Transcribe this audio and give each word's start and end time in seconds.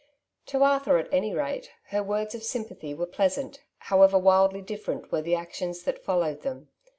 To 0.47 0.63
Arthur, 0.63 0.97
at 0.97 1.09
any 1.13 1.31
rate, 1.31 1.69
her 1.89 2.01
words 2.01 2.33
of 2.33 2.41
sympathy 2.41 2.91
were 2.95 3.05
pleasant, 3.05 3.59
however 3.77 4.17
widely 4.17 4.63
different 4.63 5.11
were 5.11 5.21
the 5.21 5.35
actions 5.35 5.83
that 5.83 6.03
followed 6.03 6.41
them. 6.41 6.69